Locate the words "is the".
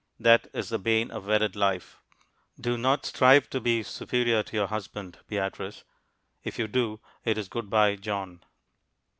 0.51-0.79